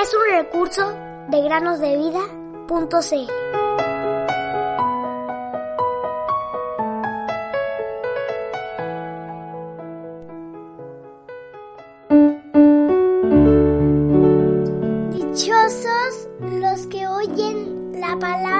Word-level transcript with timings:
Es 0.00 0.14
un 0.14 0.36
recurso 0.36 0.92
de 1.28 1.42
granosdevida.cl. 1.42 3.32
Dichosos 15.10 16.28
los 16.60 16.86
que 16.86 17.06
oyen 17.06 17.92
la 18.00 18.16
palabra 18.18 18.51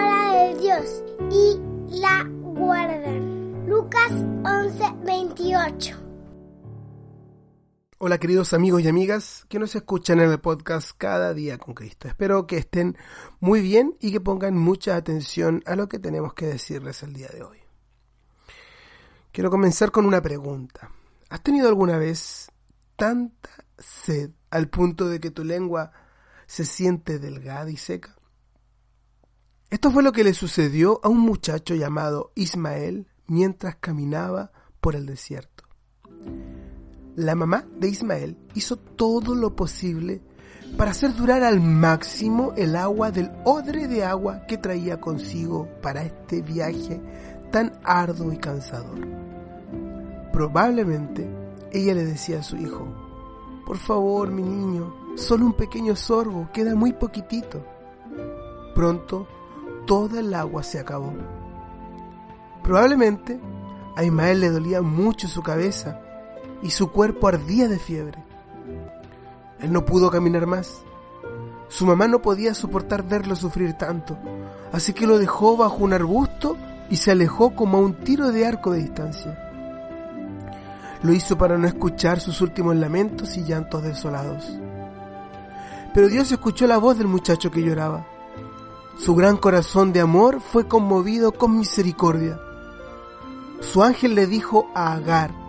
Hola 8.05 8.19
queridos 8.19 8.53
amigos 8.53 8.83
y 8.83 8.89
amigas 8.89 9.47
que 9.49 9.61
nos 9.61 9.77
escuchan 9.77 10.19
en 10.19 10.29
el 10.29 10.41
podcast 10.41 10.91
Cada 10.99 11.33
día 11.35 11.57
con 11.57 11.73
Cristo. 11.73 12.09
Espero 12.09 12.49
que 12.49 12.57
estén 12.57 12.97
muy 13.39 13.61
bien 13.61 13.97
y 14.01 14.11
que 14.11 14.21
pongan 14.21 14.59
mucha 14.59 14.97
atención 14.97 15.63
a 15.67 15.77
lo 15.77 15.89
que 15.89 16.01
tenemos 16.01 16.35
que 16.35 16.47
decirles 16.47 17.05
el 17.05 17.13
día 17.13 17.29
de 17.29 17.45
hoy. 17.45 17.59
Quiero 19.31 19.51
comenzar 19.51 19.93
con 19.93 20.05
una 20.05 20.21
pregunta. 20.21 20.91
¿Has 21.29 21.45
tenido 21.45 21.69
alguna 21.69 21.97
vez 21.97 22.51
tanta 22.97 23.51
sed 23.79 24.33
al 24.51 24.69
punto 24.69 25.09
de 25.09 25.21
que 25.21 25.31
tu 25.31 25.45
lengua 25.45 25.93
se 26.49 26.65
siente 26.65 27.21
delgada 27.21 27.71
y 27.71 27.77
seca? 27.77 28.17
Esto 29.71 29.93
fue 29.93 30.03
lo 30.03 30.11
que 30.11 30.25
le 30.25 30.35
sucedió 30.35 30.99
a 31.05 31.09
un 31.09 31.21
muchacho 31.21 31.77
llamado 31.77 32.33
Ismael 32.35 33.07
mientras 33.29 33.77
caminaba 33.77 34.51
por 34.81 34.97
el 34.97 35.07
desierto. 35.07 35.63
La 37.17 37.35
mamá 37.35 37.67
de 37.79 37.89
Ismael 37.89 38.39
hizo 38.55 38.77
todo 38.77 39.35
lo 39.35 39.55
posible 39.55 40.23
para 40.79 40.93
hacer 40.93 41.15
durar 41.15 41.43
al 41.43 41.61
máximo 41.61 42.55
el 42.57 42.75
agua 42.75 43.11
del 43.11 43.31
odre 43.45 43.87
de 43.87 44.03
agua 44.03 44.47
que 44.47 44.57
traía 44.57 44.99
consigo 44.99 45.69
para 45.83 46.05
este 46.05 46.41
viaje 46.41 47.03
tan 47.51 47.73
arduo 47.85 48.33
y 48.33 48.39
cansador. 48.39 49.07
Probablemente 50.33 51.29
ella 51.71 51.93
le 51.93 52.07
decía 52.07 52.39
a 52.39 52.43
su 52.43 52.57
hijo, 52.57 52.89
por 53.67 53.77
favor 53.77 54.31
mi 54.31 54.43
niño, 54.43 54.95
solo 55.17 55.45
un 55.45 55.53
pequeño 55.53 55.95
sorbo, 55.95 56.49
queda 56.51 56.75
muy 56.75 56.95
poquitito. 56.95 57.63
Pronto 58.75 59.29
toda 59.87 60.21
el 60.21 60.33
agua 60.33 60.63
se 60.63 60.79
acabó. 60.79 61.13
Probablemente 62.63 63.39
a 63.97 64.03
Ismael 64.03 64.41
le 64.41 64.49
dolía 64.49 64.81
mucho 64.81 65.29
su 65.29 65.43
cabeza 65.43 66.01
y 66.63 66.71
su 66.71 66.91
cuerpo 66.91 67.29
ardía 67.29 67.69
de 67.69 67.79
fiebre. 67.79 68.23
Él 69.61 69.73
no 69.73 69.85
pudo 69.85 70.11
caminar 70.11 70.47
más. 70.47 70.83
Su 71.69 71.87
mamá 71.87 72.07
no 72.09 72.21
podía 72.21 72.55
soportar 72.55 73.03
verlo 73.03 73.35
sufrir 73.37 73.75
tanto, 73.75 74.19
así 74.73 74.93
que 74.93 75.07
lo 75.07 75.19
dejó 75.19 75.57
bajo 75.57 75.79
un 75.79 75.93
arbusto 75.93 76.57
y 76.91 76.97
se 76.97 77.11
alejó 77.11 77.55
como 77.55 77.79
a 77.79 77.81
un 77.81 77.95
tiro 77.95 78.31
de 78.31 78.47
arco 78.47 78.73
de 78.73 78.81
distancia. 78.81 79.39
Lo 81.03 81.13
hizo 81.13 81.37
para 81.39 81.59
no 81.59 81.67
escuchar 81.67 82.21
sus 82.21 82.41
últimos 82.41 82.77
lamentos 82.77 83.37
y 83.37 83.45
llantos 83.45 83.83
desolados. 83.83 84.53
Pero 85.95 86.09
Dios 86.09 86.31
escuchó 86.31 86.67
la 86.67 86.79
voz 86.79 86.99
del 86.99 87.09
muchacho 87.09 87.51
que 87.51 87.63
lloraba. 87.63 88.07
Su 88.99 89.15
gran 89.15 89.37
corazón 89.37 89.93
de 89.93 90.01
amor 90.01 90.41
fue 90.41 90.69
conmovido 90.69 91.33
con 91.33 91.59
misericordia. 91.59 92.39
Su 93.61 93.83
ángel 93.83 94.15
le 94.15 94.27
dijo 94.27 94.71
a 94.75 94.93
Agar, 94.93 95.42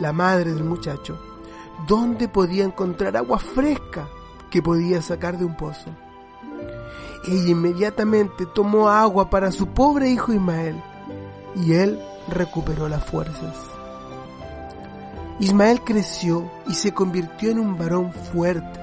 la 0.00 0.12
madre 0.12 0.52
del 0.52 0.64
muchacho, 0.64 1.18
dónde 1.86 2.28
podía 2.28 2.64
encontrar 2.64 3.16
agua 3.16 3.38
fresca 3.38 4.08
que 4.50 4.62
podía 4.62 5.00
sacar 5.02 5.38
de 5.38 5.44
un 5.44 5.56
pozo. 5.56 5.90
Ella 7.26 7.50
inmediatamente 7.50 8.46
tomó 8.46 8.88
agua 8.88 9.28
para 9.28 9.52
su 9.52 9.68
pobre 9.68 10.08
hijo 10.10 10.32
Ismael 10.32 10.82
y 11.54 11.74
él 11.74 12.00
recuperó 12.28 12.88
las 12.88 13.04
fuerzas. 13.04 13.56
Ismael 15.38 15.82
creció 15.82 16.50
y 16.66 16.74
se 16.74 16.92
convirtió 16.92 17.50
en 17.50 17.60
un 17.60 17.78
varón 17.78 18.12
fuerte. 18.12 18.80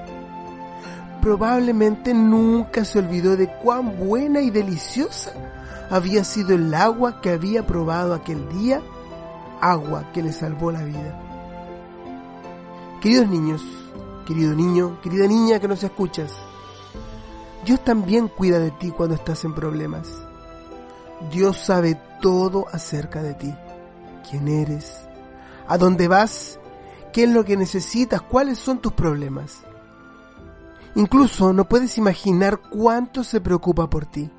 Probablemente 1.20 2.14
nunca 2.14 2.84
se 2.84 3.00
olvidó 3.00 3.36
de 3.36 3.48
cuán 3.48 3.98
buena 3.98 4.40
y 4.40 4.50
deliciosa 4.50 5.32
había 5.90 6.24
sido 6.24 6.54
el 6.54 6.72
agua 6.74 7.20
que 7.20 7.30
había 7.30 7.66
probado 7.66 8.14
aquel 8.14 8.48
día, 8.50 8.82
agua 9.60 10.10
que 10.12 10.22
le 10.22 10.32
salvó 10.32 10.70
la 10.72 10.82
vida. 10.82 11.20
Queridos 13.00 13.28
niños, 13.28 13.62
querido 14.26 14.54
niño, 14.54 15.00
querida 15.00 15.26
niña 15.26 15.60
que 15.60 15.68
nos 15.68 15.82
escuchas, 15.82 16.32
Dios 17.64 17.82
también 17.84 18.28
cuida 18.28 18.58
de 18.58 18.70
ti 18.70 18.90
cuando 18.90 19.14
estás 19.14 19.44
en 19.44 19.54
problemas. 19.54 20.08
Dios 21.30 21.58
sabe 21.58 22.00
todo 22.20 22.66
acerca 22.72 23.22
de 23.22 23.34
ti, 23.34 23.54
quién 24.28 24.48
eres, 24.48 25.06
a 25.66 25.76
dónde 25.78 26.08
vas, 26.08 26.58
qué 27.12 27.24
es 27.24 27.30
lo 27.30 27.44
que 27.44 27.56
necesitas, 27.56 28.22
cuáles 28.22 28.58
son 28.58 28.78
tus 28.78 28.92
problemas. 28.92 29.64
Incluso 30.94 31.52
no 31.52 31.68
puedes 31.68 31.98
imaginar 31.98 32.58
cuánto 32.58 33.22
se 33.24 33.40
preocupa 33.40 33.88
por 33.90 34.06
ti. 34.06 34.30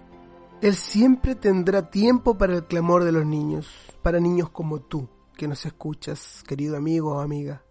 Él 0.61 0.75
siempre 0.75 1.35
tendrá 1.35 1.89
tiempo 1.89 2.37
para 2.37 2.55
el 2.55 2.65
clamor 2.65 3.03
de 3.03 3.11
los 3.11 3.25
niños, 3.25 3.67
para 4.01 4.19
niños 4.19 4.49
como 4.49 4.81
tú, 4.81 5.09
que 5.37 5.47
nos 5.47 5.65
escuchas, 5.65 6.43
querido 6.47 6.75
amigo 6.77 7.15
o 7.15 7.19
amiga. 7.19 7.63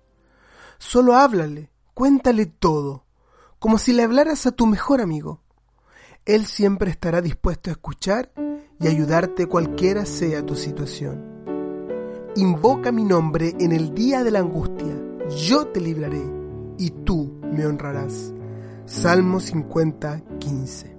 Solo 0.79 1.15
háblale, 1.15 1.71
cuéntale 1.95 2.47
todo, 2.47 3.05
como 3.59 3.79
si 3.79 3.93
le 3.93 4.05
hablaras 4.05 4.47
a 4.47 4.53
tu 4.53 4.67
mejor 4.67 5.01
amigo. 5.01 5.43
Él 6.25 6.47
siempre 6.47 6.91
estará 6.91 7.21
dispuesto 7.21 7.71
a 7.71 7.73
escuchar 7.73 8.33
y 8.81 8.87
ayudarte 8.87 9.47
cualquiera 9.47 10.07
sea 10.07 10.45
tu 10.45 10.55
situación. 10.55 11.39
Invoca 12.37 12.93
mi 12.93 13.05
nombre 13.05 13.55
en 13.59 13.73
el 13.73 13.95
día 13.95 14.23
de 14.23 14.31
la 14.31 14.39
angustia, 14.41 14.95
yo 15.47 15.67
te 15.67 15.81
libraré 15.81 16.23
y 16.79 16.91
tú 16.91 17.41
me 17.43 17.67
honrarás. 17.67 18.33
Salmo 18.87 19.41
50, 19.41 20.23
15. 20.39 20.98